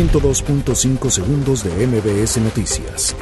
102.5 0.00 1.10
segundos 1.10 1.62
de 1.62 1.86
MBS 1.86 2.38
Noticias. 2.38 3.14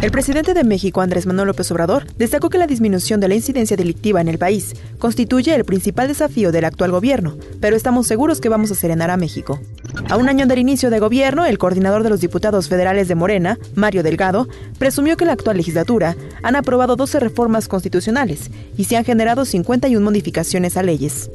El 0.00 0.10
presidente 0.10 0.54
de 0.54 0.64
México, 0.64 1.02
Andrés 1.02 1.26
Manuel 1.26 1.48
López 1.48 1.70
Obrador, 1.72 2.06
destacó 2.16 2.48
que 2.48 2.56
la 2.56 2.66
disminución 2.66 3.20
de 3.20 3.28
la 3.28 3.34
incidencia 3.34 3.76
delictiva 3.76 4.22
en 4.22 4.28
el 4.28 4.38
país 4.38 4.74
constituye 4.98 5.54
el 5.54 5.66
principal 5.66 6.08
desafío 6.08 6.52
del 6.52 6.64
actual 6.64 6.90
gobierno, 6.90 7.36
pero 7.60 7.76
estamos 7.76 8.06
seguros 8.06 8.40
que 8.40 8.48
vamos 8.48 8.70
a 8.70 8.76
serenar 8.76 9.10
a 9.10 9.18
México. 9.18 9.60
A 10.08 10.16
un 10.16 10.30
año 10.30 10.46
del 10.46 10.60
inicio 10.60 10.88
de 10.88 11.00
gobierno, 11.00 11.44
el 11.44 11.58
coordinador 11.58 12.02
de 12.02 12.08
los 12.08 12.22
diputados 12.22 12.70
federales 12.70 13.06
de 13.06 13.14
Morena, 13.14 13.58
Mario 13.74 14.02
Delgado, 14.02 14.48
presumió 14.78 15.18
que 15.18 15.24
en 15.24 15.28
la 15.28 15.34
actual 15.34 15.58
legislatura 15.58 16.16
han 16.42 16.56
aprobado 16.56 16.96
12 16.96 17.20
reformas 17.20 17.68
constitucionales 17.68 18.50
y 18.78 18.84
se 18.84 18.96
han 18.96 19.04
generado 19.04 19.44
51 19.44 20.02
modificaciones 20.02 20.78
a 20.78 20.82
leyes. 20.82 21.30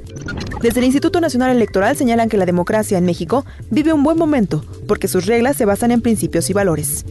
Desde 0.65 0.79
el 0.79 0.87
Instituto 0.87 1.21
Nacional 1.21 1.55
Electoral 1.55 1.95
señalan 1.95 2.27
que 2.27 2.37
la 2.37 2.47
democracia 2.47 2.97
en 2.97 3.05
México 3.05 3.45
vive 3.69 3.93
un 3.93 4.01
buen 4.01 4.17
momento 4.17 4.65
porque 4.87 5.07
sus 5.07 5.27
reglas 5.27 5.57
se 5.57 5.65
basan 5.65 5.91
en 5.91 6.01
principios 6.01 6.49
y 6.49 6.53
valores. 6.53 7.05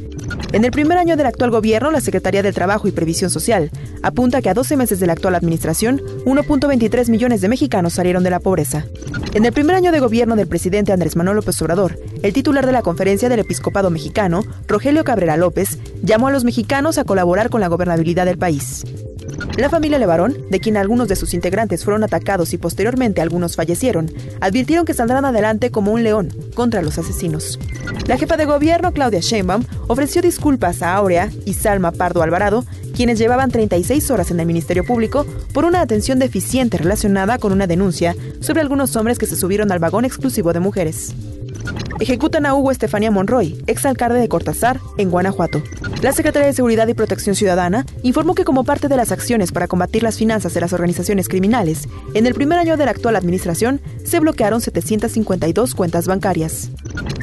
En 0.53 0.65
el 0.65 0.73
primer 0.73 0.99
año 0.99 1.17
del 1.17 1.27
actual 1.27 1.53
gobierno, 1.53 1.93
la 1.93 2.01
Secretaría 2.01 2.43
del 2.43 2.53
Trabajo 2.53 2.89
y 2.89 2.91
Previsión 2.91 3.31
Social 3.31 3.71
apunta 4.03 4.43
que 4.43 4.51
a 4.51 4.55
12 4.55 4.77
meses 4.77 4.99
de 4.99 5.07
la 5.07 5.13
actual 5.13 5.37
administración, 5.37 6.03
1.23 6.25 7.09
millones 7.11 7.43
de 7.43 7.49
mexicanos 7.49 7.93
salieron 7.93 8.25
de 8.25 8.31
la 8.31 8.41
pobreza. 8.41 8.87
En 9.35 9.45
el 9.45 9.53
primer 9.53 9.77
año 9.77 9.93
de 9.93 10.01
gobierno 10.01 10.35
del 10.35 10.49
presidente 10.49 10.93
Andrés 10.93 11.15
Manuel 11.15 11.37
López 11.37 11.63
Obrador, 11.63 11.97
el 12.25 12.33
titular 12.33 12.67
de 12.67 12.73
la 12.73 12.83
Conferencia 12.83 13.29
del 13.29 13.39
Episcopado 13.39 13.89
Mexicano, 13.89 14.43
Rogelio 14.67 15.05
Cabrera 15.05 15.37
López, 15.37 15.79
llamó 16.03 16.27
a 16.27 16.33
los 16.33 16.43
mexicanos 16.43 16.99
a 16.99 17.05
colaborar 17.05 17.51
con 17.51 17.61
la 17.61 17.69
gobernabilidad 17.69 18.27
del 18.27 18.37
país. 18.37 18.85
La 19.57 19.71
familia 19.71 19.99
Levarón, 19.99 20.37
de 20.51 20.61
quien 20.61 20.77
algunos 20.77 21.09
de 21.09 21.17
sus 21.17 21.33
integrantes 21.35 21.85
fueron 21.85 22.03
atacados 22.05 22.53
y 22.53 22.59
posteriormente 22.59 23.21
algunos 23.21 23.57
fallecieron, 23.57 24.11
advirtieron 24.41 24.85
que 24.85 24.95
saldrán 24.95 25.25
adelante 25.25 25.71
como 25.71 25.93
un 25.93 26.03
león 26.03 26.35
contra 26.55 26.83
los 26.83 26.99
asesinos. 26.99 27.59
La 28.07 28.19
jefa 28.19 28.37
de 28.37 28.45
gobierno, 28.47 28.93
Claudia 28.93 29.21
Sheinbaum, 29.21 29.65
ofreció 29.87 30.23
disculpas 30.23 30.83
a 30.83 30.95
Aurea 30.95 31.31
y 31.45 31.55
Salma 31.55 31.93
Pardo 31.93 32.23
Alvarado, 32.23 32.65
quienes 32.95 33.19
llevaban 33.19 33.51
36 33.51 34.11
horas 34.11 34.31
en 34.31 34.41
el 34.41 34.47
Ministerio 34.47 34.85
Público 34.85 35.27
por 35.53 35.65
una 35.65 35.81
atención 35.81 36.19
deficiente 36.19 36.79
relacionada 36.79 37.39
con 37.39 37.53
una 37.53 37.67
denuncia 37.67 38.15
sobre 38.41 38.61
algunos 38.61 38.95
hombres 38.97 39.19
que 39.19 39.27
se 39.27 39.37
subieron 39.37 39.73
al 39.73 39.79
vagón 39.79 40.05
exclusivo 40.05 40.53
de 40.53 40.61
mujeres. 40.61 41.15
Ejecutan 42.01 42.45
a 42.47 42.55
Hugo 42.55 42.71
Estefanía 42.71 43.11
Monroy, 43.11 43.63
exalcalde 43.67 44.19
de 44.19 44.29
Cortázar, 44.29 44.81
en 44.99 45.11
Guanajuato. 45.11 45.63
La 46.03 46.13
Secretaría 46.13 46.49
de 46.49 46.53
Seguridad 46.53 46.89
y 46.89 46.95
Protección 46.95 47.37
Ciudadana 47.37 47.87
informó 48.03 48.35
que 48.35 48.45
como 48.45 48.65
parte 48.65 48.89
de 48.89 48.97
las 48.97 49.13
acciones 49.13 49.53
para 49.53 49.69
combatir 49.69 50.03
las 50.03 50.19
finanzas 50.19 50.55
de 50.55 50.61
las 50.61 50.73
organizaciones 50.73 51.29
criminales, 51.29 51.89
en 52.15 52.27
el 52.27 52.35
primer 52.35 52.59
año 52.59 52.77
de 52.77 52.85
la 52.85 52.91
actual 52.91 53.17
administración 53.17 53.81
se 54.05 54.21
bloquearon 54.21 54.61
752 54.61 55.75
cuentas 55.75 56.07
bancarias. 56.07 56.71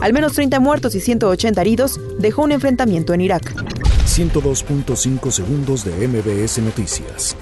Al 0.02 0.14
menos 0.14 0.34
30 0.34 0.60
muertos 0.60 0.96
y 0.96 1.00
180 1.00 1.62
heridos 1.62 2.00
dejó 2.20 2.44
un 2.44 2.52
enfrentamiento 2.52 3.14
en 3.14 3.22
Irak. 3.22 3.54
102.5 4.06 5.32
segundos 5.32 5.86
de 5.86 6.08
MBS 6.08 6.60
Noticias. 6.60 7.36